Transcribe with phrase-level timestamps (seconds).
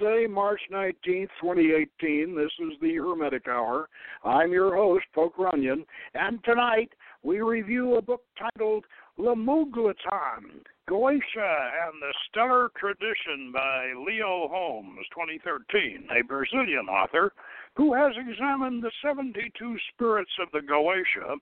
[0.00, 2.34] Thursday, March 19th, 2018.
[2.34, 3.88] This is the Hermetic Hour.
[4.24, 6.90] I'm your host, Poke Runyon, and tonight
[7.22, 8.84] we review a book titled
[9.18, 17.32] LeMulgeton, Goetia and the Stellar Tradition by Leo Holmes, 2013, a Brazilian author
[17.76, 21.36] who has examined the 72 spirits of the Goetia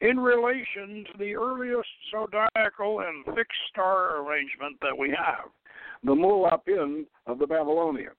[0.00, 5.50] in relation to the earliest zodiacal and fixed star arrangement that we have,
[6.04, 8.16] the Mulapin of the Babylonians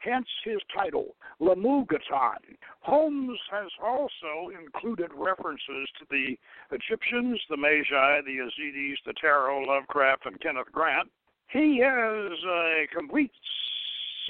[0.00, 2.56] hence his title, LeMulgeton.
[2.80, 6.36] Holmes has also included references to the
[6.70, 11.08] Egyptians, the Magi, the Yazidis, the Tarot, Lovecraft, and Kenneth Grant.
[11.50, 13.32] He has a complete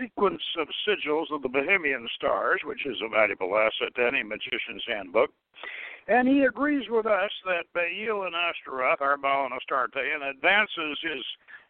[0.00, 4.84] sequence of sigils of the Behenian stars, which is a valuable asset to any magician's
[4.86, 5.30] handbook.
[6.08, 10.98] And he agrees with us that Baal and Astaroth are Baal and Astarte and advances
[11.02, 11.22] his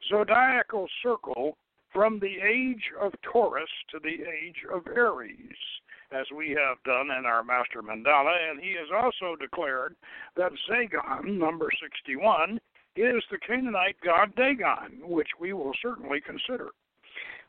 [0.09, 1.59] zodiacal circle
[1.93, 5.57] from the age of Taurus to the age of Aries,
[6.13, 9.97] as we have done in our Master Mandala, and he has also declared
[10.37, 12.61] that Zagan, number 61,
[12.95, 16.69] is the Canaanite god Dagon, which we will certainly consider.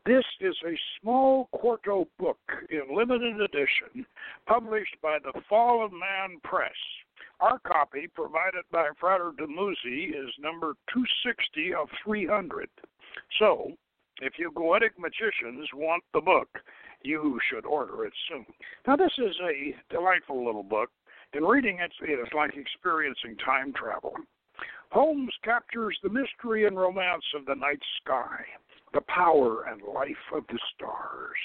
[0.09, 2.39] This is a small quarto book
[2.71, 4.07] in limited edition,
[4.47, 6.73] published by the Fall of Man Press.
[7.39, 12.67] Our copy, provided by Frater Damuzi, is number 260 of 300.
[13.37, 13.73] So,
[14.19, 16.49] if you Goetic magicians want the book,
[17.03, 18.47] you should order it soon.
[18.87, 20.89] Now, this is a delightful little book.
[21.33, 24.15] In reading it, it is like experiencing time travel.
[24.89, 28.43] Holmes captures the mystery and romance of the night sky,
[28.94, 31.38] the power and life of the stars.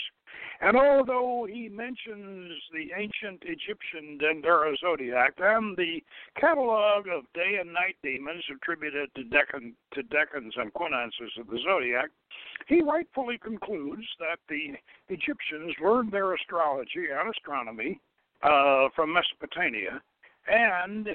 [0.60, 6.00] And although he mentions the ancient Egyptian Dendera zodiac and the
[6.41, 10.03] catalog of day and night demons attributed to, decan, to
[10.56, 12.10] and quinances of the zodiac,
[12.66, 14.75] he rightfully concludes that the
[15.09, 18.00] Egyptians learned their astrology and astronomy
[18.43, 20.00] uh, from Mesopotamia,
[20.47, 21.09] and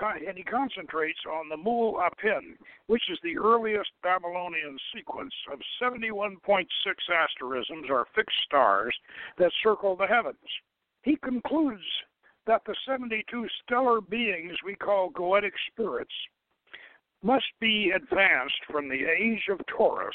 [0.00, 2.56] and he concentrates on the Mul Apin,
[2.86, 6.66] which is the earliest Babylonian sequence of 71.6
[7.12, 8.94] asterisms or fixed stars
[9.38, 10.36] that circle the heavens.
[11.02, 11.82] He concludes
[12.46, 16.14] that the 72 stellar beings we call goetic spirits
[17.22, 20.14] must be advanced from the age of Taurus,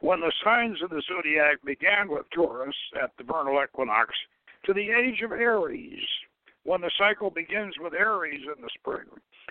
[0.00, 4.14] when the signs of the zodiac began with Taurus at the vernal equinox,
[4.66, 6.04] to the age of Aries,
[6.64, 9.06] when the cycle begins with Aries in the spring.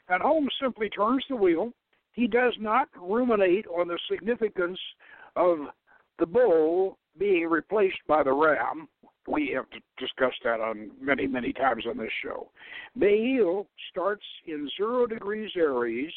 [0.10, 1.72] And Holmes simply turns the wheel.
[2.12, 4.80] He does not ruminate on the significance
[5.36, 5.58] of
[6.20, 8.88] the bull being replaced by the ram.
[9.28, 9.66] We have
[9.98, 12.50] discussed that on many, many times on this show.
[12.96, 16.12] Baal starts in zero degrees Aries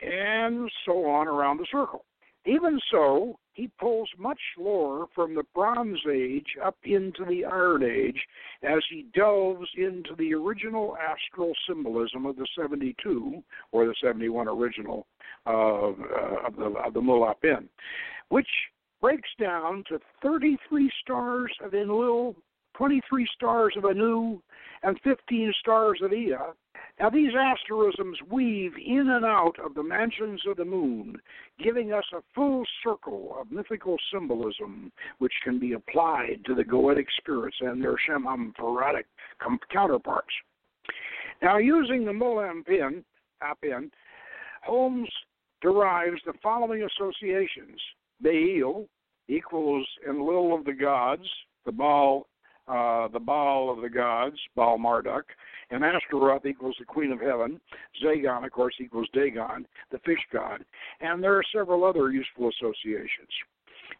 [0.00, 2.04] and so on around the circle.
[2.46, 8.20] Even so, he pulls much lore from the Bronze Age up into the Iron Age
[8.62, 15.06] as he delves into the original astral symbolism of the 72 or the 71 original
[15.46, 17.68] of, uh, of the of the Mulapin,
[18.28, 18.48] which
[19.00, 22.34] breaks down to 33 stars of Enlil,
[22.74, 24.40] 23 stars of Anu,
[24.82, 26.36] and 15 stars of Ea,
[27.00, 31.20] now, these asterisms weave in and out of the mansions of the moon,
[31.58, 37.06] giving us a full circle of mythical symbolism which can be applied to the Goetic
[37.18, 39.04] spirits and their Shemamphoratic
[39.72, 40.32] counterparts.
[41.42, 43.02] Now, using the Mulampin,
[43.42, 43.90] Apin,
[44.62, 45.10] Holmes
[45.60, 47.80] derives the following associations.
[48.20, 48.86] Baal
[49.26, 51.28] equals Enlil of the gods,
[51.66, 52.28] the Baal,
[52.68, 55.24] uh, the Baal of the gods, Baal Marduk,
[55.70, 57.60] and Astaroth equals the Queen of Heaven.
[58.02, 60.64] Zagan, of course, equals Dagon, the fish god.
[61.00, 63.28] And there are several other useful associations.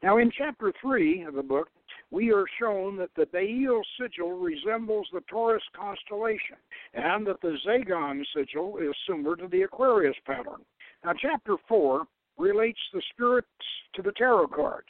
[0.02, 1.68] Now, in chapter 3 of the book,
[2.10, 6.56] we are shown that the Baal sigil resembles the Taurus constellation,
[6.94, 10.64] and that the Zagan sigil is similar to the Aquarius pattern.
[11.04, 12.06] Now, chapter 4
[12.38, 13.48] relates the spirits
[13.94, 14.88] to the tarot cards.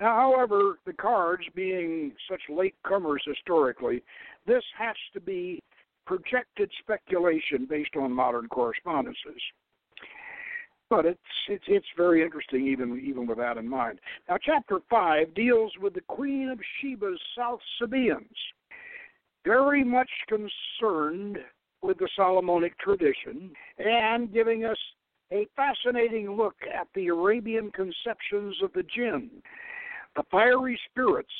[0.00, 4.02] Now, however, the cards being such late comers historically,
[4.46, 5.60] this has to be
[6.06, 9.40] projected speculation based on modern correspondences.
[10.88, 14.00] But it's it's it's very interesting even even with that in mind.
[14.28, 18.26] Now chapter five deals with the Queen of Sheba's South Sabaeans,
[19.44, 21.38] very much concerned
[21.82, 24.78] with the Solomonic tradition and giving us
[25.30, 29.30] a fascinating look at the Arabian conceptions of the jinn,
[30.16, 31.32] the fiery spirits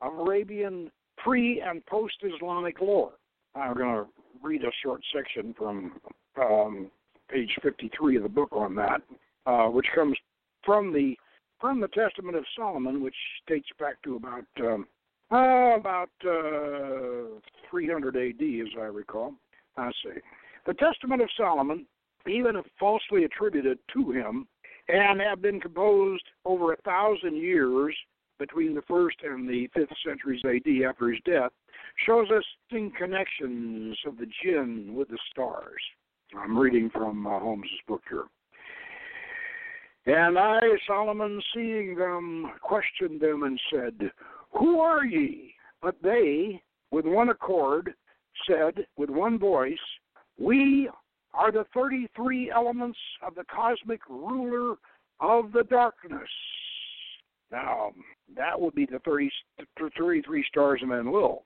[0.00, 3.12] of Arabian pre and post Islamic lore.
[3.54, 4.06] I'm going to
[4.42, 6.00] read a short section from
[6.40, 6.90] um,
[7.30, 9.02] page 53 of the book on that,
[9.46, 10.16] uh, which comes
[10.64, 11.16] from the
[11.60, 13.14] from the Testament of Solomon, which
[13.46, 14.86] dates back to about um,
[15.30, 17.38] uh, about uh,
[17.70, 19.34] 300 A.D., as I recall.
[19.76, 20.20] I see.
[20.66, 21.86] The Testament of Solomon,
[22.26, 24.48] even if falsely attributed to him,
[24.88, 27.94] and have been composed over a thousand years
[28.40, 31.52] between the first and the fifth centuries AD after his death,
[32.06, 35.82] shows us in connections of the jinn with the stars.
[36.36, 38.24] I'm reading from uh, Holmes's book here.
[40.06, 44.10] And I, Solomon, seeing them, questioned them and said,
[44.58, 45.54] Who are ye?
[45.82, 47.94] But they, with one accord,
[48.48, 49.78] said with one voice,
[50.38, 50.88] We
[51.34, 54.76] are the 33 elements of the cosmic ruler
[55.20, 56.28] of the darkness.
[57.50, 57.92] Now,
[58.36, 59.30] that would be the 30,
[59.78, 61.42] 33 stars of Enlil.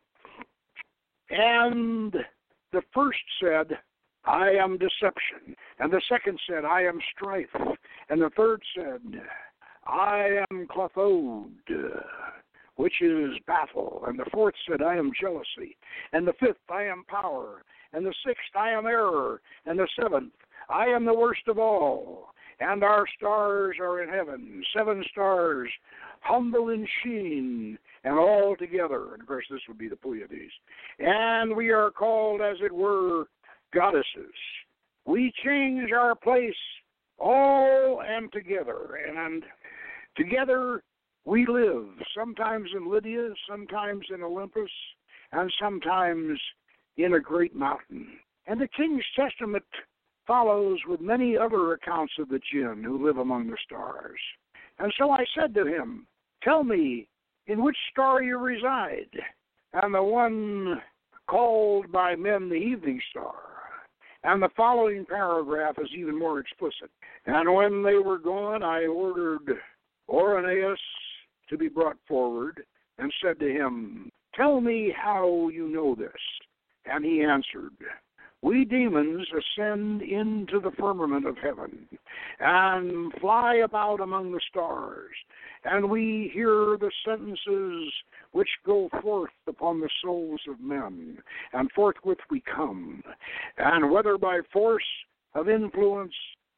[1.30, 2.12] And
[2.72, 3.78] the first said,
[4.24, 5.56] I am deception.
[5.78, 7.54] And the second said, I am strife.
[8.08, 9.00] And the third said,
[9.86, 11.50] I am Clothod,
[12.76, 14.04] which is battle.
[14.06, 15.76] And the fourth said, I am jealousy.
[16.12, 17.62] And the fifth, I am power.
[17.92, 19.40] And the sixth, I am error.
[19.66, 20.32] And the seventh,
[20.68, 22.30] I am the worst of all.
[22.60, 25.68] And our stars are in heaven, seven stars,
[26.20, 29.12] humble in sheen, and all together.
[29.12, 30.52] And of course, this would be the Pleiades.
[30.98, 33.24] And we are called, as it were,
[33.72, 34.34] goddesses.
[35.06, 36.54] We change our place
[37.18, 39.44] all and together, and
[40.16, 40.82] together
[41.24, 41.86] we live,
[42.16, 44.70] sometimes in Lydia, sometimes in Olympus,
[45.32, 46.38] and sometimes
[46.96, 48.06] in a great mountain.
[48.46, 49.64] And the King's Testament
[50.26, 54.18] follows with many other accounts of the jinn who live among the stars.
[54.78, 56.06] And so I said to him,
[56.42, 57.08] Tell me,
[57.46, 59.10] in which star you reside?
[59.72, 60.80] And the one
[61.28, 63.34] called by men the evening star.
[64.22, 66.90] And the following paragraph is even more explicit.
[67.26, 69.58] And when they were gone, I ordered
[70.08, 70.76] Ornias
[71.50, 72.64] to be brought forward
[72.98, 76.10] and said to him, Tell me how you know this.
[76.86, 77.72] And he answered,
[78.44, 81.88] we demons ascend into the firmament of heaven
[82.40, 85.14] and fly about among the stars,
[85.64, 87.90] and we hear the sentences
[88.32, 91.16] which go forth upon the souls of men,
[91.54, 93.02] and forthwith we come.
[93.56, 94.84] And whether by force
[95.34, 96.12] of influence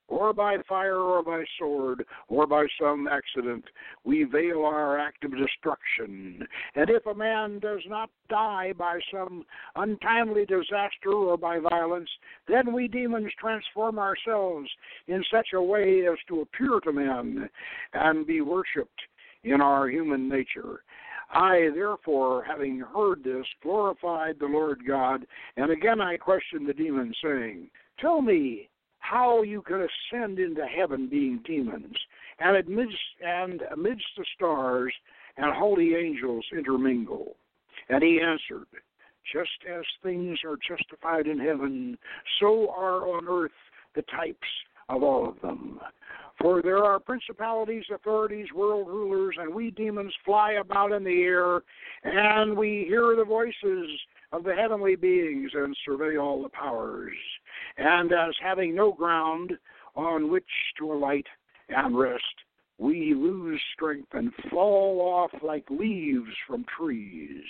[0.09, 3.65] or by fire or by sword or by some accident,
[4.05, 6.47] we veil our act of destruction.
[6.75, 9.45] And if a man does not die by some
[9.75, 12.11] untimely disaster or by violence,
[12.49, 14.69] then we demons transform ourselves
[15.09, 17.49] in such a way as to appear to men
[17.93, 19.01] and be worshipped
[19.45, 20.83] in our human nature.
[21.31, 25.27] I, therefore, having heard this, glorified the Lord God,
[25.57, 28.69] and again I questioned the demon, saying, Tell me,
[29.09, 31.97] how you could ascend into heaven being demons,
[32.39, 34.93] and amidst, and amidst the stars
[35.37, 37.37] and holy angels intermingle.
[37.89, 38.67] And he answered,
[39.33, 41.97] Just as things are justified in heaven,
[42.41, 43.53] so are on earth
[43.95, 44.49] the types
[44.89, 45.81] of all of them.
[46.41, 51.63] For there are principalities, authorities, world rulers, and we demons fly about in the air,
[52.05, 53.89] and we hear the voices
[54.33, 57.15] of the heavenly beings and survey all the powers
[57.77, 59.53] and as having no ground
[59.95, 60.45] on which
[60.79, 61.27] to alight
[61.69, 62.23] and rest,
[62.79, 67.45] we lose strength and fall off like leaves from trees.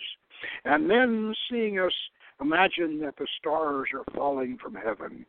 [0.64, 1.92] And then, seeing us,
[2.40, 5.26] imagine that the stars are falling from heaven.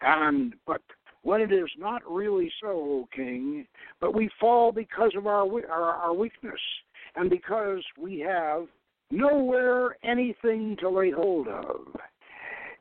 [0.00, 0.82] And but
[1.22, 3.66] when it is not really so, O King,
[4.00, 6.60] but we fall because of our our, our weakness,
[7.16, 8.66] and because we have
[9.10, 11.86] nowhere anything to lay hold of.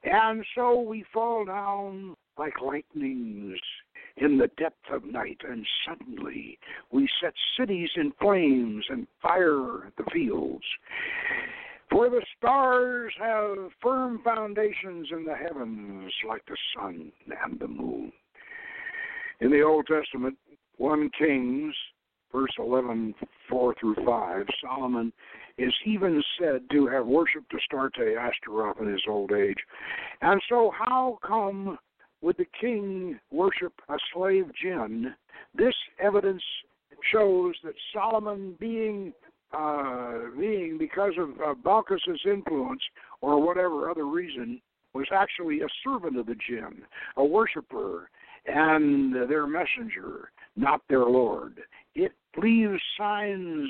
[0.03, 3.59] And so we fall down like lightnings
[4.17, 6.57] in the depth of night, and suddenly
[6.91, 10.65] we set cities in flames and fire the fields.
[11.89, 17.11] For the stars have firm foundations in the heavens, like the sun
[17.43, 18.11] and the moon.
[19.41, 20.37] In the Old Testament,
[20.77, 21.75] 1 Kings,
[22.31, 23.13] verse 11,
[23.49, 25.11] 4 through 5, Solomon
[25.57, 29.57] is even said to have worshipped Astarte Ashtaroth in his old age.
[30.21, 31.77] And so, how come
[32.21, 35.13] would the king worship a slave jinn?
[35.55, 36.43] This evidence
[37.11, 39.13] shows that Solomon, being
[39.53, 42.81] uh, being because of uh, influence
[43.19, 44.61] or whatever other reason,
[44.93, 46.83] was actually a servant of the jinn,
[47.17, 48.09] a worshiper,
[48.45, 51.59] and their messenger, not their lord.
[52.37, 53.69] Leaves signs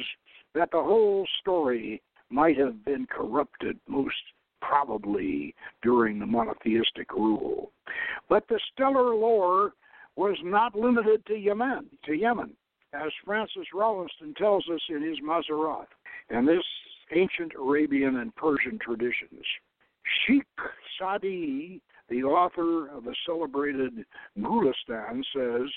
[0.54, 4.16] that the whole story might have been corrupted most
[4.62, 7.72] probably during the monotheistic rule.
[8.30, 9.74] But the stellar lore
[10.16, 12.56] was not limited to Yemen, to Yemen.
[12.94, 15.88] as Francis Rawlinson tells us in his Mazzaroth,
[16.30, 16.64] and this
[17.16, 19.46] ancient Arabian and Persian traditions.
[20.26, 20.46] Sheikh
[21.00, 24.06] Sadi, the author of the celebrated
[24.38, 25.70] Gulistan, says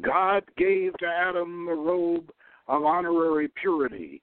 [0.00, 2.30] God gave to Adam the robe
[2.68, 4.22] of honorary purity,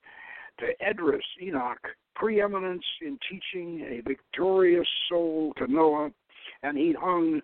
[0.59, 6.11] to Edris, Enoch, preeminence in teaching a victorious soul to Noah,
[6.63, 7.41] and he hung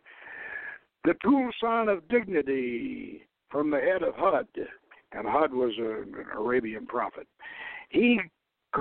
[1.04, 4.48] the Tulsan of dignity from the head of Hud,
[5.12, 7.28] and Hud was an Arabian prophet.
[7.90, 8.20] He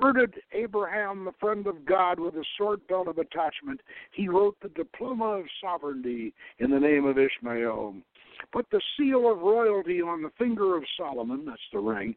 [0.01, 3.81] girded Abraham, the friend of God, with a sword belt of attachment.
[4.13, 7.95] He wrote the diploma of sovereignty in the name of Ishmael.
[8.53, 12.15] Put the seal of royalty on the finger of Solomon, that's the ring,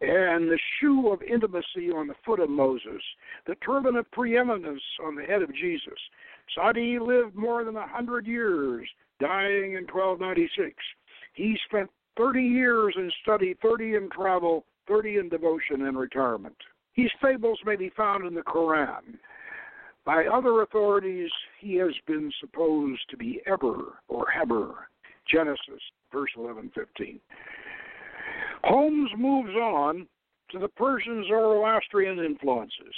[0.00, 3.02] and the shoe of intimacy on the foot of Moses,
[3.46, 5.98] the turban of preeminence on the head of Jesus.
[6.54, 8.88] Sadi lived more than a hundred years,
[9.20, 10.74] dying in 1296.
[11.34, 16.56] He spent 30 years in study, 30 in travel, 30 in devotion and retirement.
[16.98, 19.20] These fables may be found in the Koran.
[20.04, 24.88] By other authorities, he has been supposed to be Eber or Heber,
[25.30, 25.80] Genesis,
[26.12, 27.20] verse 11 15.
[28.64, 30.08] Holmes moves on
[30.50, 32.94] to the Persian Zoroastrian influences.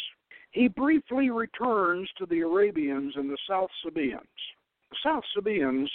[0.53, 4.23] He briefly returns to the Arabians and the South Sabaeans.
[4.91, 5.91] The South Sabaeans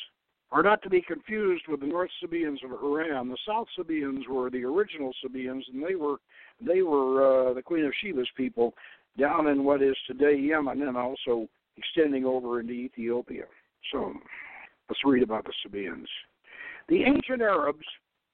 [0.56, 3.28] are not to be confused with the North Sabaeans of Haran.
[3.28, 6.16] The South Sabaeans were the original Sabaeans, and they were
[6.66, 8.74] they were uh, the Queen of Sheba's people
[9.20, 13.44] down in what is today Yemen, and also extending over into Ethiopia.
[13.92, 14.14] So
[14.88, 16.08] let's read about the Sabaeans.
[16.88, 17.86] The ancient Arabs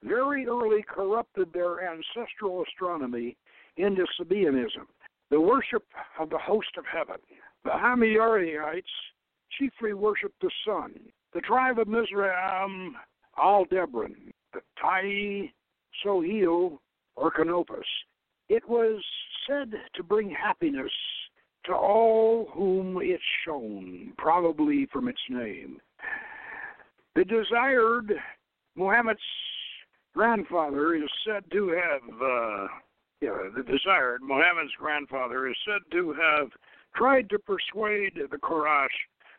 [0.04, 3.36] very early corrupted their ancestral astronomy
[3.78, 4.86] into Sabaeanism,
[5.32, 5.86] the worship
[6.20, 7.18] of the host of heaven.
[7.64, 8.86] The Hamiarites
[9.58, 10.94] chiefly worshiped the sun.
[11.34, 12.96] The tribe of Mizraim,
[13.38, 15.52] Aldebaran, the Tai
[16.04, 16.80] Sohil,
[17.16, 17.86] or Canopus,
[18.50, 19.02] it was
[19.48, 20.92] said to bring happiness
[21.66, 25.80] to all whom it shone, probably from its name.
[27.16, 28.14] The desired
[28.76, 29.20] Muhammad's
[30.14, 32.68] grandfather is said to have, uh,
[33.22, 36.50] yeah, the desired Muhammad's grandfather is said to have
[36.96, 38.88] tried to persuade the Quraysh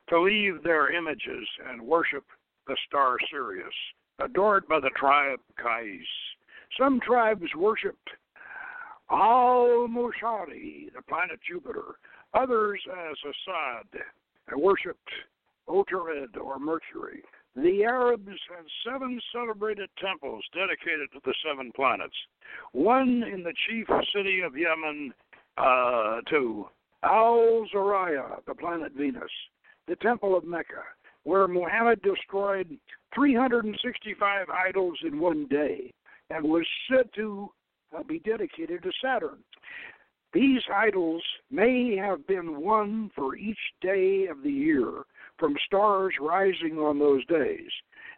[0.08, 2.24] to leave their images and worship
[2.66, 3.74] the star Sirius,
[4.18, 6.06] adored by the tribe Kais.
[6.78, 8.10] Some tribes worshipped
[9.10, 11.96] Al Mushari, the planet Jupiter.
[12.34, 14.02] Others as Assad,
[14.56, 15.10] worshipped
[15.68, 17.22] Otarid or Mercury.
[17.54, 22.16] The Arabs had seven celebrated temples dedicated to the seven planets.
[22.72, 25.12] One in the chief city of Yemen,
[25.58, 26.68] uh, to
[27.02, 29.30] Al Zariah, the planet Venus.
[29.88, 30.82] The temple of Mecca,
[31.24, 32.78] where Muhammad destroyed
[33.14, 35.92] 365 idols in one day
[36.30, 37.50] and was said to
[37.96, 39.38] uh, be dedicated to Saturn.
[40.32, 45.02] These idols may have been one for each day of the year
[45.38, 47.68] from stars rising on those days.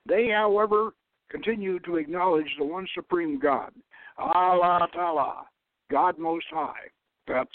[0.07, 0.91] They, however,
[1.31, 3.73] continue to acknowledge the one supreme God,
[4.17, 5.47] Allah Ta'ala,
[5.91, 6.89] God Most High.
[7.27, 7.51] That's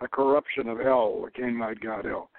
[0.00, 2.30] a corruption of hell, the Canaanite god hell.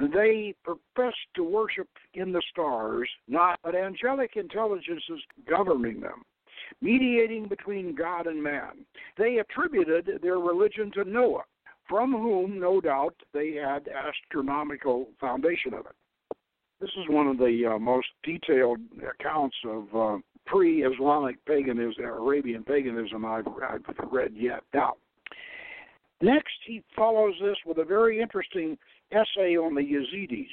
[0.00, 6.24] They profess to worship in the stars, not but angelic intelligences governing them
[6.80, 8.84] mediating between God and man.
[9.18, 11.44] They attributed their religion to Noah,
[11.88, 15.96] from whom, no doubt, they had astronomical foundation of it.
[16.80, 18.78] This is one of the uh, most detailed
[19.20, 24.60] accounts of uh, pre-Islamic paganism, Arabian paganism I've, I've read yet.
[24.72, 24.94] Now,
[26.20, 28.76] next he follows this with a very interesting
[29.12, 30.46] essay on the Yazidis,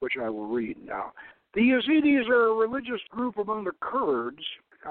[0.00, 1.12] which I will read now.
[1.54, 4.42] The Yazidis are a religious group among the Kurds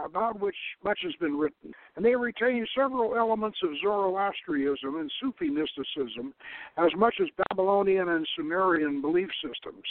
[0.06, 5.50] about which much has been written, and they retain several elements of Zoroastrianism and Sufi
[5.50, 6.34] mysticism
[6.78, 9.84] as much as Babylonian and Sumerian belief systems.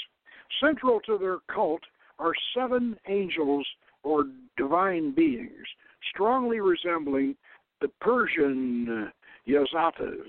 [0.60, 1.82] Central to their cult
[2.18, 3.66] are seven angels
[4.02, 4.24] or
[4.56, 5.66] divine beings,
[6.12, 7.36] strongly resembling
[7.80, 9.12] the Persian
[9.48, 10.28] Yazatas,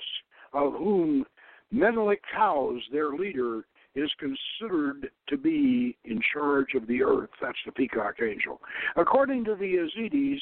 [0.54, 1.26] of whom
[1.72, 3.66] Melek Taus, their leader,
[3.96, 7.30] is considered to be in charge of the earth.
[7.42, 8.60] That's the peacock angel.
[8.96, 10.40] According to the Yazidis,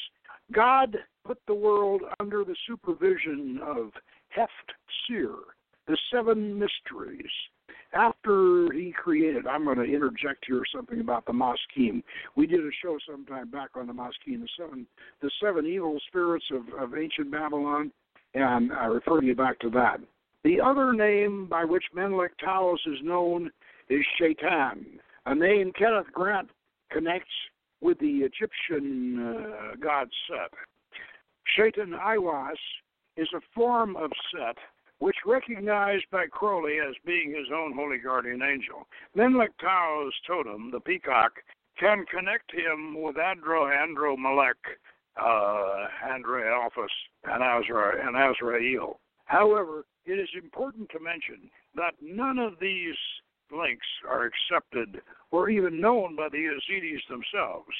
[0.52, 3.90] God put the world under the supervision of
[4.28, 4.72] Heft
[5.06, 5.34] Sir,
[5.86, 7.30] the seven mysteries.
[7.94, 12.02] After he created, I'm going to interject here something about the Maskim.
[12.36, 14.86] We did a show sometime back on the Maskim, the seven,
[15.20, 17.92] the seven evil spirits of, of ancient Babylon,
[18.34, 20.00] and I refer you back to that.
[20.44, 23.50] The other name by which Melek Taus is known
[23.88, 24.84] is Shaitan,
[25.26, 26.50] a name Kenneth Grant
[26.90, 27.30] connects
[27.80, 30.52] with the Egyptian uh, god Set.
[31.56, 32.58] Shaitan Aiwass
[33.16, 34.56] is a form of Set
[34.98, 38.86] which recognized by Crowley as being his own holy guardian angel.
[39.16, 41.32] Melek Tao's totem, the peacock,
[41.76, 44.78] can connect him with Andro Andro Malek,
[45.20, 46.88] uh, Andrealphus,
[47.24, 49.00] and, Azra, and Azrael.
[49.26, 52.96] However, it is important to mention that none of these
[53.50, 55.00] links are accepted
[55.30, 57.70] or even known by the Yazidis themselves,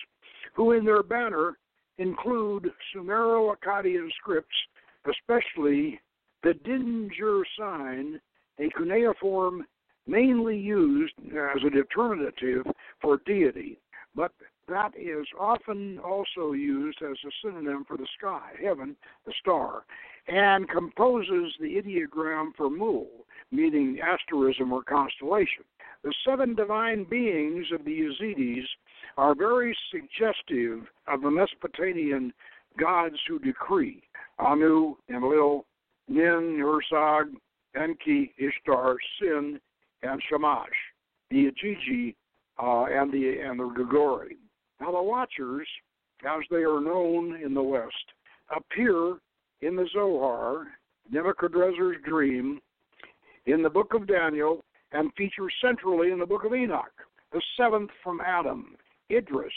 [0.54, 1.58] who in their banner
[1.98, 4.54] include Sumero Akkadian scripts,
[5.06, 6.00] especially
[6.42, 8.20] the Dingir sign,
[8.58, 9.64] a cuneiform
[10.06, 12.66] mainly used as a determinative
[13.00, 13.78] for deity,
[14.14, 14.32] but
[14.72, 19.84] that is often also used as a synonym for the sky, heaven, the star,
[20.28, 23.08] and composes the ideogram for Mul,
[23.50, 25.64] meaning asterism or constellation.
[26.02, 28.64] The seven divine beings of the Yazidis
[29.18, 32.32] are very suggestive of the Mesopotamian
[32.78, 34.02] gods who decree
[34.38, 35.66] Anu, Enlil,
[36.08, 37.30] Nin, Ursag,
[37.76, 39.60] Enki, Ishtar, Sin,
[40.02, 40.68] and Shamash,
[41.30, 42.14] the Igigi,
[42.58, 44.36] uh, and the and the Grigori.
[44.82, 45.68] Now the Watchers,
[46.24, 47.94] as they are known in the West,
[48.50, 49.14] appear
[49.60, 50.66] in the Zohar,
[51.08, 52.60] Nebuchadnezzar's dream,
[53.46, 56.90] in the book of Daniel, and feature centrally in the book of Enoch.
[57.32, 58.74] The seventh from Adam,
[59.08, 59.52] Idris,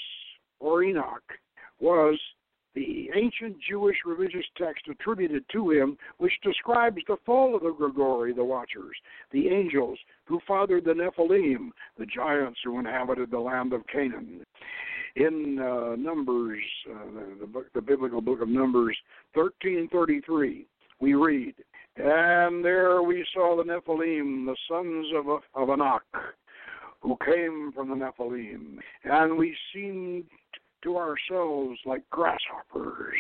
[0.60, 1.24] or Enoch,
[1.80, 2.20] was
[2.76, 8.32] the ancient Jewish religious text attributed to him, which describes the fall of the Grigori,
[8.32, 8.96] the Watchers,
[9.32, 14.46] the angels who fathered the Nephilim, the giants who inhabited the land of Canaan.
[15.16, 18.98] In uh, Numbers, uh, the, the, book, the biblical book of Numbers,
[19.34, 20.66] thirteen thirty-three,
[21.00, 21.56] we read,
[21.96, 26.04] "And there we saw the Nephilim, the sons of of Anak,
[27.00, 30.26] who came from the Nephilim, and we seemed
[30.84, 33.16] to ourselves like grasshoppers,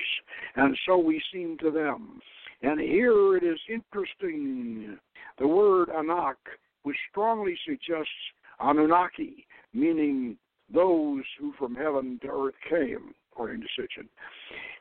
[0.57, 2.19] and so we seemed to them.
[2.61, 4.97] And here it is interesting
[5.39, 6.37] the word Anak,
[6.83, 8.11] which strongly suggests
[8.59, 10.37] Anunnaki, meaning
[10.73, 14.07] those who from heaven to earth came, according to Sitchin.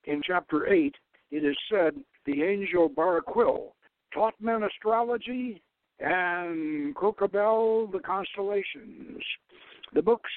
[0.04, 0.94] In chapter 8,
[1.30, 1.94] it is said
[2.26, 3.72] the angel Baraquil
[4.12, 5.62] taught men astrology
[6.00, 9.22] and Kokabel the constellations.
[9.92, 10.30] The books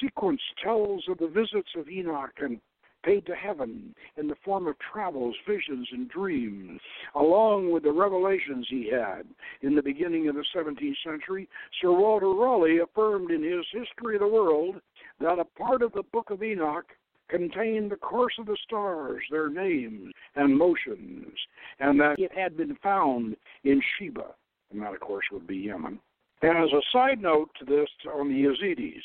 [0.00, 2.60] sequence tells of the visits of Enoch and
[3.06, 6.80] paid to heaven in the form of travels, visions, and dreams,
[7.14, 9.22] along with the revelations he had.
[9.62, 11.48] In the beginning of the 17th century,
[11.80, 14.80] Sir Walter Raleigh affirmed in his History of the World
[15.20, 16.86] that a part of the Book of Enoch
[17.28, 21.32] contained the course of the stars, their names and motions,
[21.78, 24.34] and that it had been found in Sheba,
[24.72, 26.00] and that, of course, would be Yemen.
[26.42, 29.02] And as a side note to this on the Yazidis,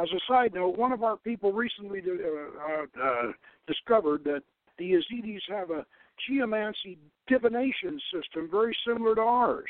[0.00, 3.32] as a side note, one of our people recently uh, uh, uh,
[3.66, 4.42] discovered that
[4.78, 5.86] the Yazidis have a
[6.28, 9.68] geomancy divination system very similar to ours.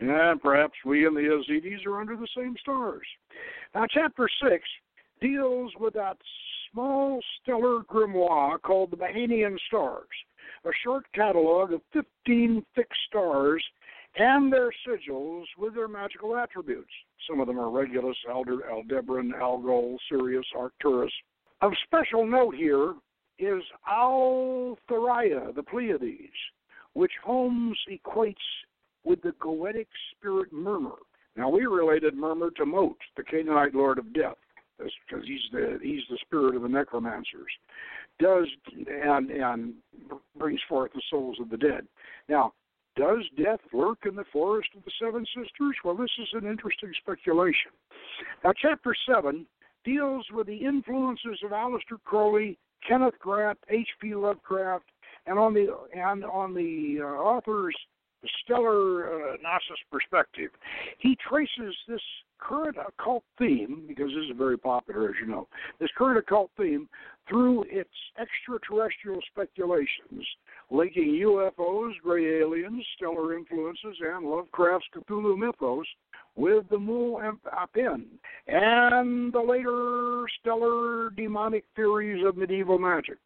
[0.00, 3.06] And perhaps we and the Yazidis are under the same stars.
[3.74, 4.62] Now, chapter 6
[5.20, 6.16] deals with that
[6.70, 10.06] small stellar grimoire called the Behenian Stars,
[10.64, 13.64] a short catalog of 15 fixed stars
[14.16, 16.92] and their sigils with their magical attributes.
[17.28, 21.12] Some of them are Regulus, Alder, Aldebaran, Algol, Sirius, Arcturus.
[21.60, 22.94] Of special note here
[23.38, 26.32] is Althariah, the Pleiades,
[26.92, 28.34] which Holmes equates
[29.04, 30.96] with the goetic spirit Murmur.
[31.36, 34.36] Now we related Murmur to Mot, the Canaanite lord of death,
[34.78, 37.50] because he's the he's the spirit of the necromancers.
[38.18, 38.48] Does
[38.88, 39.74] and and
[40.36, 41.86] brings forth the souls of the dead.
[42.28, 42.52] Now
[42.98, 45.76] does death lurk in the forest of the seven sisters?
[45.84, 47.70] Well, this is an interesting speculation.
[48.42, 49.46] Now, chapter 7
[49.84, 54.14] deals with the influences of Aleister Crowley, Kenneth Grant, H.P.
[54.14, 54.84] Lovecraft,
[55.26, 57.76] and on the and on the uh, author's
[58.44, 60.50] stellar uh, Gnosis perspective.
[60.98, 62.00] He traces this
[62.38, 65.48] current occult theme, because this is very popular, as you know,
[65.80, 66.88] this current occult theme
[67.28, 70.24] through its extraterrestrial speculations
[70.70, 75.86] linking UFOs, gray aliens, stellar influences, and Lovecraft's Cthulhu mythos
[76.36, 77.20] with the Mul
[77.52, 78.06] Apin
[78.46, 83.18] and the later stellar demonic theories of medieval magic.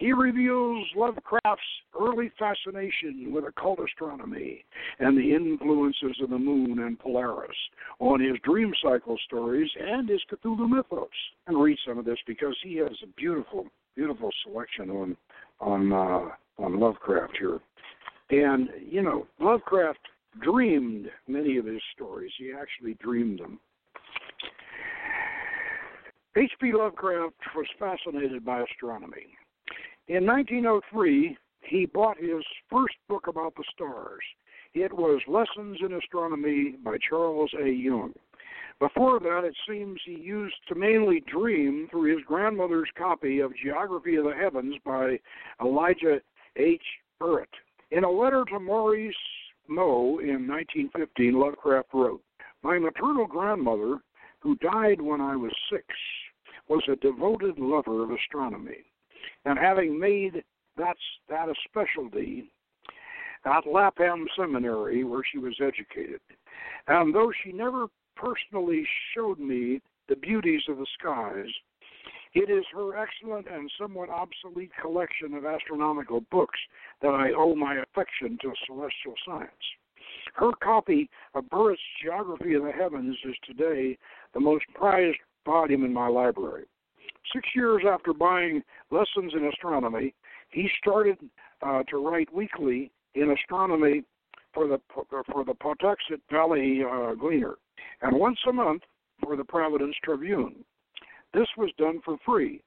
[0.00, 1.62] He reveals Lovecraft's
[2.00, 4.64] early fascination with occult astronomy
[4.98, 7.50] and the influences of the moon and Polaris
[7.98, 11.08] on his dream cycle stories and his Cthulhu mythos.
[11.46, 15.16] And read some of this because he has a beautiful, beautiful selection on
[15.60, 16.30] on uh,
[16.62, 17.60] on Lovecraft here.
[18.30, 19.98] And, you know, Lovecraft
[20.42, 22.32] dreamed many of his stories.
[22.38, 23.60] He actually dreamed them.
[26.38, 26.72] H.P.
[26.72, 29.26] Lovecraft was fascinated by astronomy.
[30.08, 34.22] In 1903, he bought his first book about the stars.
[34.74, 37.68] It was Lessons in Astronomy by Charles A.
[37.68, 38.12] Young.
[38.78, 44.16] Before that, it seems he used to mainly dream through his grandmother's copy of Geography
[44.16, 45.18] of the Heavens by
[45.60, 46.20] Elijah
[46.56, 46.82] H.
[47.20, 47.52] Burritt.
[47.90, 49.14] In a letter to Maurice
[49.68, 52.22] Moe in 1915, Lovecraft wrote,
[52.62, 53.98] My maternal grandmother,
[54.40, 55.84] who died when I was six,
[56.68, 58.84] was a devoted lover of astronomy.
[59.44, 60.42] And having made
[60.76, 60.96] that,
[61.28, 62.50] that a specialty
[63.44, 66.20] at Lapham Seminary, where she was educated,
[66.88, 71.48] and though she never personally showed me the beauties of the skies,
[72.34, 76.58] it is her excellent and somewhat obsolete collection of astronomical books
[77.02, 79.50] that I owe my affection to celestial science.
[80.34, 83.98] Her copy of Burritt's Geography of the Heavens is today
[84.32, 86.66] the most prized volume in my library.
[87.34, 90.14] Six years after buying Lessons in Astronomy,
[90.50, 91.18] he started
[91.62, 94.02] uh, to write weekly in astronomy
[94.52, 94.80] for the
[95.32, 97.54] for the Pawtuxet Valley uh, Gleaner,
[98.02, 98.82] and once a month
[99.22, 100.64] for the Providence Tribune.
[101.32, 102.60] This was done for free,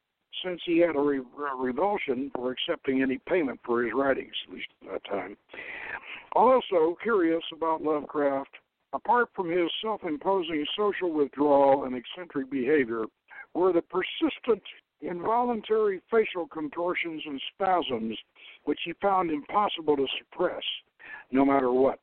[0.46, 4.54] since he had a, re- a revulsion for accepting any payment for his writings, at
[4.54, 5.36] least at that time.
[6.34, 8.50] Also curious about Lovecraft,
[8.94, 13.06] apart from his self imposing social withdrawal and eccentric behavior,
[13.54, 14.64] were the persistent
[15.02, 18.18] involuntary facial contortions and spasms
[18.64, 20.64] which he found impossible to suppress,
[21.32, 22.00] no matter what.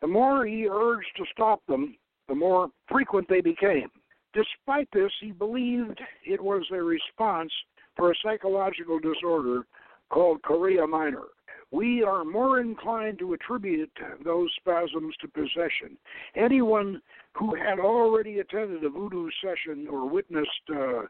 [0.00, 1.96] The more he urged to stop them,
[2.28, 3.90] the more frequent they became.
[4.34, 7.52] Despite this, he believed it was a response
[7.96, 9.66] for a psychological disorder
[10.10, 11.24] called chorea minor.
[11.72, 13.90] We are more inclined to attribute
[14.22, 15.96] those spasms to possession.
[16.36, 17.00] Anyone
[17.32, 21.04] who had already attended a voodoo session or witnessed uh,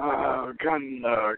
[0.00, 1.32] uh, can, uh,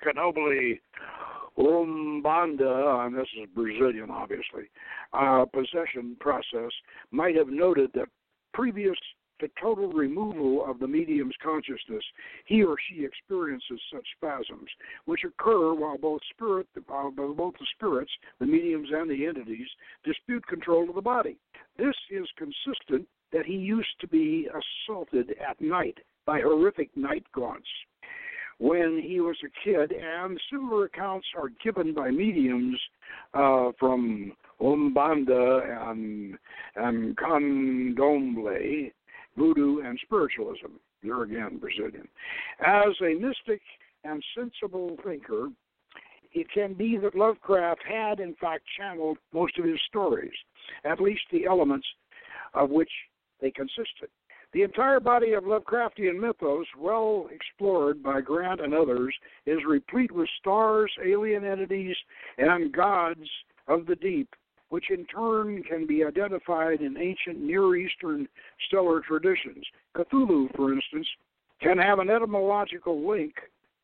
[1.58, 4.70] umbanda, and this is Brazilian, obviously,
[5.12, 6.72] uh, possession process,
[7.10, 8.08] might have noted that
[8.54, 8.96] previous
[9.40, 12.04] the total removal of the medium's consciousness,
[12.46, 14.68] he or she experiences such spasms,
[15.04, 19.68] which occur while both spirit, while both the spirits, the mediums, and the entities
[20.04, 21.36] dispute control of the body.
[21.76, 27.68] This is consistent that he used to be assaulted at night by horrific night gaunts
[28.60, 32.78] when he was a kid, and similar accounts are given by mediums
[33.32, 36.36] uh, from Umbanda and,
[36.76, 38.92] and Candomblé
[39.36, 40.72] voodoo, and spiritualism.
[41.02, 42.08] There again, Brazilian.
[42.64, 43.62] As a mystic
[44.04, 45.48] and sensible thinker,
[46.32, 50.32] it can be that Lovecraft had, in fact, channeled most of his stories,
[50.84, 51.86] at least the elements
[52.54, 52.90] of which
[53.40, 54.08] they consisted.
[54.52, 59.14] The entire body of Lovecraftian mythos, well explored by Grant and others,
[59.46, 61.96] is replete with stars, alien entities,
[62.36, 63.28] and gods
[63.68, 64.28] of the deep
[64.70, 68.26] which in turn can be identified in ancient Near Eastern
[68.66, 69.64] stellar traditions.
[69.96, 71.06] Cthulhu, for instance,
[71.60, 73.34] can have an etymological link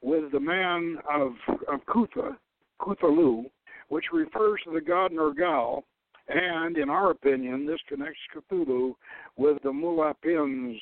[0.00, 1.32] with the man of,
[1.68, 2.36] of Cutha,
[2.80, 3.44] Cthulhu,
[3.88, 5.82] which refers to the god Nergal,
[6.28, 8.94] and in our opinion, this connects Cthulhu
[9.36, 10.78] with the Mulapins,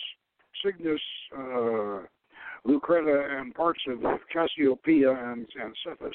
[0.64, 1.00] Cygnus,
[1.36, 2.00] uh,
[2.66, 3.98] Lacerta, and parts of
[4.32, 6.14] Cassiopeia and, and Cepheus.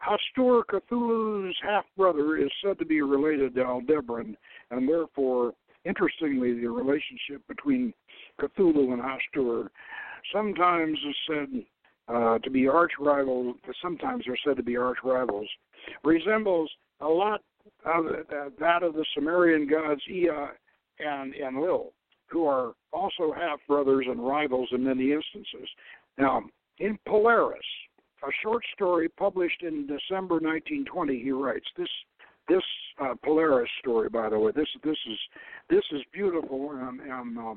[0.00, 4.36] Hastur, Cthulhu's half brother, is said to be related to Aldebaran,
[4.70, 7.92] and therefore, interestingly, the relationship between
[8.40, 9.68] Cthulhu and Hastur
[10.32, 11.64] sometimes is said
[12.08, 15.48] uh, to be arch rivals, sometimes they're said to be arch rivals,
[16.04, 17.42] resembles a lot
[17.84, 20.30] of uh, that of the Sumerian gods Ea
[21.00, 21.92] and Enlil,
[22.28, 25.68] who are also half brothers and rivals in many instances.
[26.18, 26.42] Now,
[26.78, 27.60] in Polaris,
[28.22, 31.22] a short story published in December 1920.
[31.22, 31.88] He writes this
[32.48, 32.62] this
[33.00, 34.52] uh, Polaris story, by the way.
[34.54, 35.18] This this is
[35.70, 37.54] this is beautiful, and, and uh,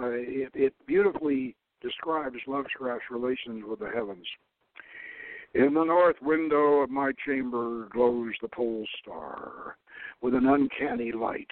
[0.00, 4.26] uh, it, it beautifully describes Lovecraft's relations with the heavens.
[5.54, 9.76] In the north window of my chamber glows the pole star
[10.20, 11.50] with an uncanny light.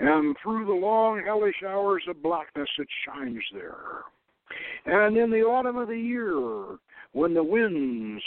[0.00, 4.02] And through the long hellish hours of blackness it shines there.
[4.86, 6.78] And in the autumn of the year,
[7.12, 8.22] when the winds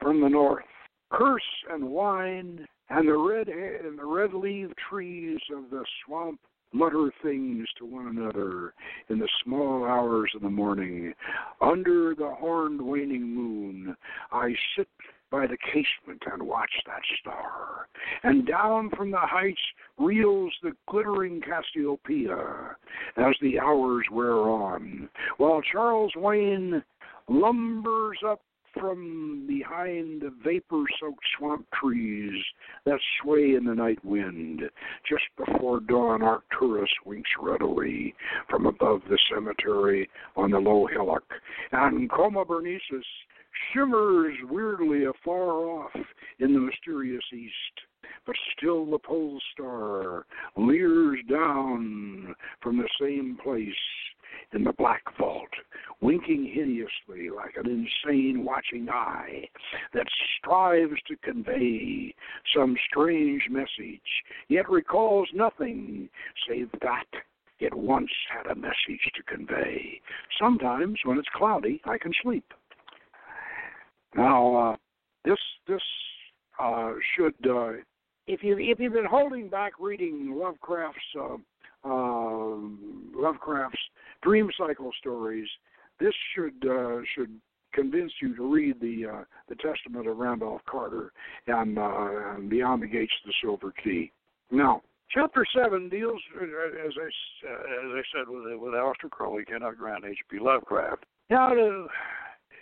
[0.00, 0.64] from the north
[1.10, 6.40] curse and whine, and the red and the red leaved trees of the swamp
[6.72, 8.72] mutter things to one another
[9.08, 11.12] in the small hours of the morning.
[11.60, 13.96] Under the horned waning moon,
[14.32, 14.88] I sit
[15.30, 17.88] by the casement and watch that star.
[18.22, 19.60] And down from the heights
[19.98, 22.76] reels the glittering Cassiopeia
[23.16, 26.82] as the hours wear on, while Charles Wain
[27.28, 28.40] lumbers up
[28.78, 32.42] from behind the vapor soaked swamp trees
[32.84, 34.62] that sway in the night wind.
[35.08, 38.14] Just before dawn, Arcturus winks readily
[38.48, 41.24] from above the cemetery on the low hillock,
[41.72, 43.04] and Coma Berenices
[43.72, 45.92] shimmers weirdly afar off
[46.38, 47.54] in the mysterious east.
[48.26, 53.74] But still the pole star leers down from the same place
[54.52, 55.48] in the black vault,
[56.00, 59.48] winking hideously like an insane watching eye
[59.94, 60.06] that
[60.38, 62.14] strives to convey
[62.54, 64.00] some strange message,
[64.48, 66.08] yet recalls nothing
[66.48, 67.06] save that
[67.60, 70.00] it once had a message to convey.
[70.40, 72.52] Sometimes, when it's cloudy, I can sleep.
[74.16, 74.76] Now, uh,
[75.24, 75.82] this this
[76.60, 77.72] uh, should, uh,
[78.26, 81.36] if you if you've been holding back reading Lovecraft's uh,
[81.84, 82.56] uh,
[83.14, 83.78] Lovecraft's
[84.22, 85.48] dream cycle stories,
[85.98, 87.30] this should uh, should
[87.72, 91.12] convince you to read the uh, the Testament of Randolph Carter
[91.46, 94.10] and, uh, and Beyond the Gates of the Silver Key.
[94.50, 99.44] Now, chapter seven deals, uh, as I uh, as I said, with with Aleister Crowley,
[99.44, 100.38] Kenneth Grant, H.P.
[100.40, 101.04] Lovecraft.
[101.28, 101.86] Now to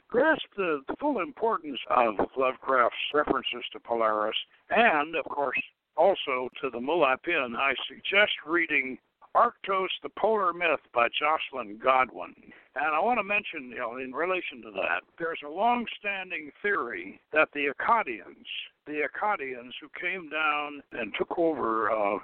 [0.09, 4.37] grasp the, the full importance of Lovecraft's references to Polaris,
[4.71, 5.61] and of course
[5.97, 8.99] also to the Mulapin, I suggest reading
[9.35, 12.35] Arctos, the Polar Myth by Joscelyn Godwin.
[12.75, 17.21] And I want to mention, you know, in relation to that, there's a long-standing theory
[17.33, 18.47] that the Akkadians,
[18.87, 22.18] the Akkadians who came down and took over uh,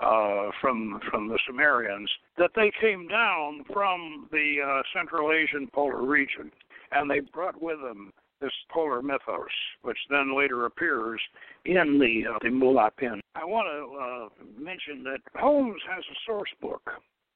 [0.00, 6.02] uh, from from the Sumerians, that they came down from the uh, Central Asian polar
[6.02, 6.50] region,
[6.92, 9.48] and they brought with them this polar mythos,
[9.82, 11.20] which then later appears
[11.66, 13.20] in the uh, the.
[13.34, 16.90] I want to uh, mention that Holmes has a source book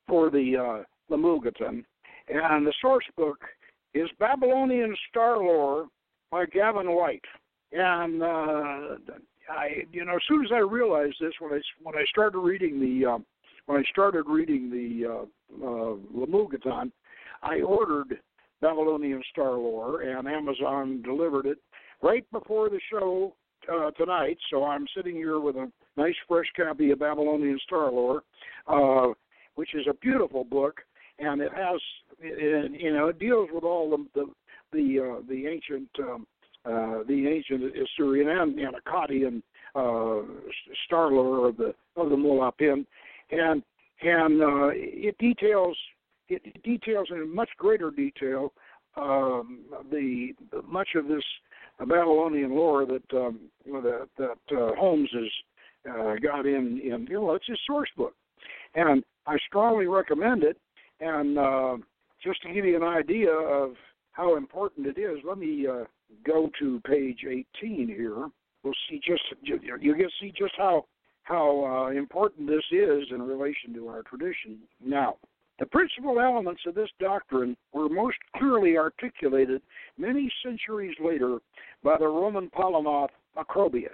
[0.08, 1.14] for the uh,
[2.28, 3.38] and the source book
[3.92, 5.86] is Babylonian Star Lore
[6.30, 7.24] by Gavin White.
[7.72, 8.96] And uh,
[9.50, 12.80] I, you know, as soon as I realized this, when I when I started reading
[12.80, 13.18] the uh,
[13.66, 15.94] when I started reading the uh, uh,
[17.42, 18.18] I ordered
[18.64, 21.58] Babylonian Star Lore, and Amazon delivered it
[22.02, 23.34] right before the show
[23.70, 24.38] uh, tonight.
[24.50, 28.22] So I'm sitting here with a nice fresh copy of Babylonian Star Lore,
[28.66, 29.12] uh,
[29.56, 30.80] which is a beautiful book,
[31.18, 31.78] and it has,
[32.22, 34.26] you know, it deals with all the the
[34.72, 36.26] the, uh, the ancient um,
[36.64, 39.42] uh, the ancient Assyrian and, and Akkadian
[39.74, 40.26] uh,
[40.86, 42.86] Star Lore of the of the Mulapin,
[43.30, 43.62] and
[44.00, 45.76] and uh, it details
[46.28, 48.52] it details in much greater detail
[48.96, 50.32] um, the
[50.66, 51.24] much of this
[51.78, 57.34] Babylonian lore that um, that, that uh, Holmes has uh, got in in you know
[57.34, 58.14] it's his source book,
[58.74, 60.56] and I strongly recommend it.
[61.00, 61.76] And uh,
[62.22, 63.72] just to give you an idea of
[64.12, 65.84] how important it is, let me uh,
[66.24, 68.28] go to page 18 here.
[68.62, 70.86] We'll see just you can see just how
[71.24, 74.60] how uh, important this is in relation to our tradition.
[74.84, 75.16] Now,
[75.58, 79.62] the principal elements of this doctrine were most clearly articulated
[79.96, 81.38] many centuries later
[81.82, 83.90] by the Roman polymath Macrobius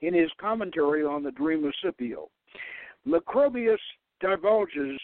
[0.00, 2.28] in his commentary on the dream of Scipio.
[3.06, 3.78] Macrobius
[4.20, 4.98] divulges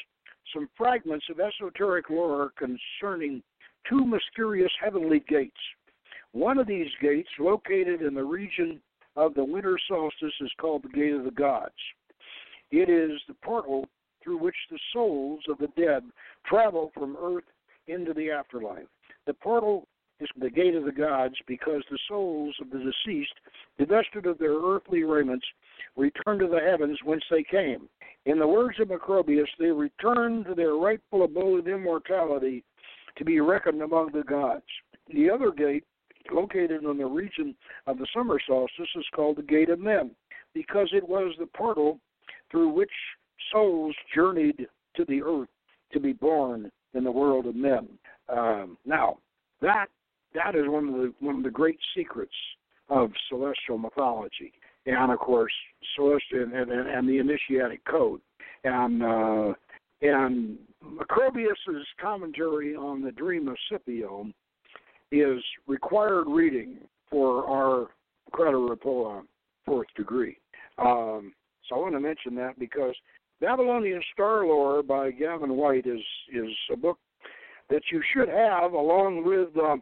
[0.55, 3.43] some fragments of esoteric lore concerning
[3.89, 5.61] two mysterious heavenly gates.
[6.33, 8.81] One of these gates, located in the region
[9.17, 11.75] of the winter solstice, is called the Gate of the Gods.
[12.71, 13.87] It is the portal
[14.23, 16.05] through which the souls of the dead
[16.47, 17.45] travel from earth
[17.87, 18.87] into the afterlife.
[19.27, 19.87] The portal
[20.21, 23.35] is the gate of the gods because the souls of the deceased,
[23.79, 25.47] divested of their earthly raiments,
[25.97, 27.89] return to the heavens whence they came.
[28.27, 32.63] In the words of Macrobius, they return to their rightful abode of immortality
[33.17, 34.65] to be reckoned among the gods.
[35.13, 35.85] The other gate,
[36.31, 37.57] located in the region
[37.87, 40.11] of the summer solstice, is called the Gate of Men
[40.55, 41.99] because it was the portal
[42.51, 42.91] through which
[43.53, 45.49] souls journeyed to the earth
[45.93, 47.89] to be born in the world of men.
[48.29, 49.19] Um, now,
[49.61, 49.87] that
[50.35, 52.33] that is one of the one of the great secrets
[52.89, 54.53] of celestial mythology,
[54.87, 55.53] and of course,
[55.97, 58.21] celestial and, and, and the initiatic code,
[58.65, 59.53] and uh,
[60.03, 64.27] and Macrobius's commentary on the dream of Scipio
[65.13, 66.79] is required reading
[67.11, 67.89] for our
[68.33, 68.77] Crater
[69.67, 70.39] fourth degree.
[70.79, 71.33] Um,
[71.69, 72.95] so I want to mention that because
[73.41, 76.01] Babylonian Star Lore by Gavin White is
[76.33, 76.99] is a book
[77.71, 79.77] that you should have along with uh,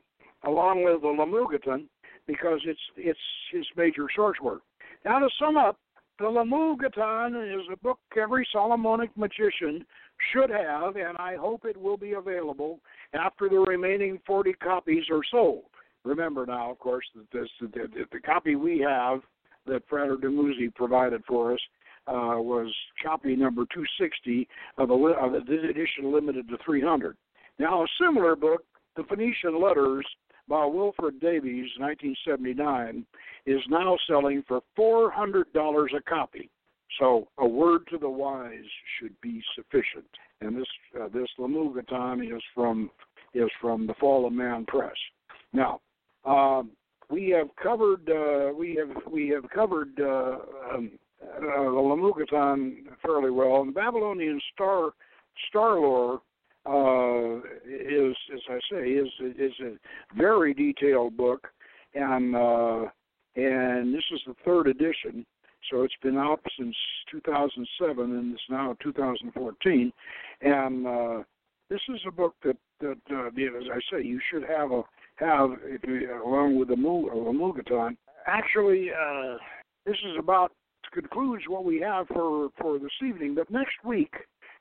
[0.49, 1.87] along with the LeMulgeton
[2.27, 3.19] because it's it's
[3.53, 4.63] his major source work.
[5.05, 5.79] Now to sum up,
[6.19, 9.85] The LeMulgeton is a book every Solomonic magician
[10.33, 12.81] should have, and I hope it will be available
[13.15, 15.65] after the remaining 40 copies are sold.
[16.05, 19.21] Remember now, of course, that this the, the, the copy we have
[19.67, 21.61] that Frater Damuzi provided for us
[22.09, 27.17] uh, was copy number 260 of, a, of this edition limited to 300.
[27.59, 28.65] Now, a similar book,
[28.97, 30.07] The Phoenician Letters
[30.49, 33.05] by Wilfred Davies, 1979,
[33.47, 35.45] is now selling for $400
[35.97, 36.51] a copy.
[36.99, 38.65] So, a word to the wise
[38.99, 40.07] should be sufficient.
[40.41, 40.67] And this
[40.99, 42.91] uh, this LeMulgeton is from
[43.35, 44.95] is from the Fall of Man Press.
[45.53, 45.81] Now,
[46.25, 46.71] um,
[47.11, 50.39] we have covered uh, we have we have covered uh,
[50.73, 50.93] um,
[51.23, 53.61] uh, the LeMulgeton fairly well.
[53.61, 54.91] And the Babylonian star
[55.49, 56.21] star lore
[56.67, 61.49] uh, is, as I say, is is a very detailed book,
[61.95, 62.85] and uh,
[63.37, 65.25] and this is the third edition.
[65.71, 66.75] So it's been out since
[67.11, 69.93] 2007, and it's now 2014.
[70.41, 71.23] And uh,
[71.69, 74.83] this is a book that that, uh, as I say, you should have a
[75.17, 75.51] have
[76.25, 77.97] along with the LeMulgeton.
[78.27, 79.37] Actually, uh,
[79.85, 80.53] this is about
[80.93, 83.35] concludes what we have for for this evening.
[83.35, 84.15] But next week,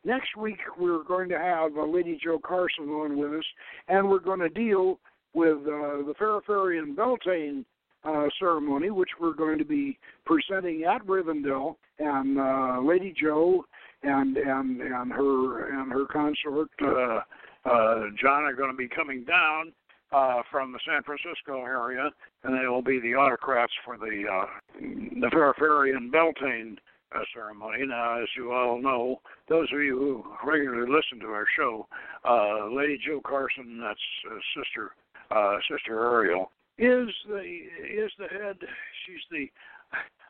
[0.03, 3.45] next week we're going to have uh, Lady Joe Carson on with us,
[3.87, 4.99] and we're going to deal
[5.33, 7.65] with uh, the Feraferian Beltane
[8.03, 13.65] uh, ceremony, which we're going to be presenting at Rivendell, and uh, Lady Joe
[14.03, 17.21] and and and her and her consort uh,
[17.69, 19.73] uh, John are going to be coming down
[20.12, 22.10] uh, from the San Francisco area,
[22.43, 24.46] and they will be the autocrats for the uh,
[24.80, 26.78] the Feraferian Beltane
[27.15, 27.86] uh, ceremony.
[27.86, 31.88] Now, as you all know, those of you who regularly listen to our show,
[32.26, 34.91] uh, Lady Jo Carson, that's uh, sister
[35.32, 38.58] uh, sister Ariel, is the is the head.
[39.06, 39.48] She's the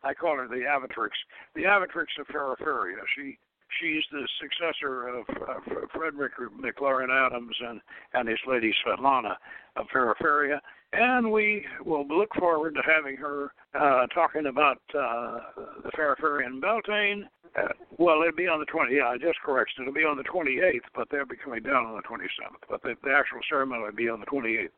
[0.03, 1.11] I call her the Avatrix,
[1.55, 3.01] the Avatrix of Feraferia.
[3.15, 3.37] She
[3.79, 7.81] she's the successor of, of Frederick McLaren Adams and,
[8.13, 9.35] and his lady Svetlana
[9.75, 10.59] of Feraferia.
[10.93, 15.39] And we will look forward to having her uh, talking about uh,
[15.83, 17.27] the Feraferian Beltane.
[17.57, 18.95] Uh, well, it'll be on the 20th.
[18.95, 19.81] Yeah, I just corrected.
[19.81, 22.63] It'll be on the 28th, but they'll be coming down on the 27th.
[22.69, 24.69] But the, the actual ceremony will be on the 28th.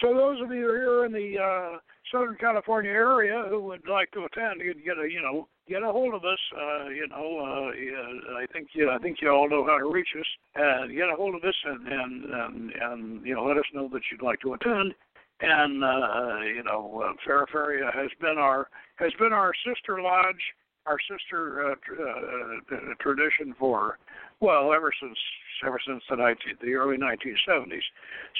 [0.00, 1.78] So those of you here in the uh,
[2.12, 5.90] Southern California area who would like to attend, you'd get a you know get a
[5.90, 6.38] hold of us.
[6.54, 10.08] Uh, you know, uh, I think you I think you all know how to reach
[10.18, 10.26] us.
[10.54, 13.88] Uh, get a hold of us and and and, and you know let us know
[13.92, 14.94] that you'd like to attend.
[15.40, 20.42] And uh, you know, uh, Feraferia has been our has been our sister lodge,
[20.86, 23.98] our sister uh, tr- uh, uh, tradition for
[24.40, 25.18] well ever since
[25.64, 27.82] ever since the 19, the early 1970s.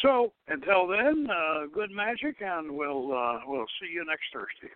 [0.03, 4.75] So until then, uh, good magic, and we'll uh, we'll see you next Thursday.